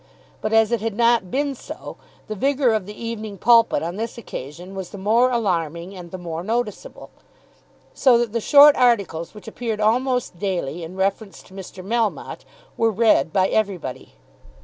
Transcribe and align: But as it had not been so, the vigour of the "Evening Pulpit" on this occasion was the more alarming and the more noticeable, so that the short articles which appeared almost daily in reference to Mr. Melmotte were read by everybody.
But 0.41 0.51
as 0.51 0.71
it 0.71 0.81
had 0.81 0.95
not 0.97 1.29
been 1.29 1.53
so, 1.53 1.95
the 2.27 2.33
vigour 2.33 2.71
of 2.73 2.87
the 2.87 2.99
"Evening 2.99 3.37
Pulpit" 3.37 3.83
on 3.83 3.97
this 3.97 4.17
occasion 4.17 4.73
was 4.73 4.89
the 4.89 4.97
more 4.97 5.29
alarming 5.29 5.95
and 5.95 6.09
the 6.09 6.17
more 6.17 6.43
noticeable, 6.43 7.11
so 7.93 8.17
that 8.17 8.33
the 8.33 8.41
short 8.41 8.75
articles 8.75 9.35
which 9.35 9.47
appeared 9.47 9.79
almost 9.79 10.39
daily 10.39 10.83
in 10.83 10.95
reference 10.95 11.43
to 11.43 11.53
Mr. 11.53 11.85
Melmotte 11.85 12.45
were 12.77 12.89
read 12.89 13.31
by 13.31 13.47
everybody. 13.49 14.13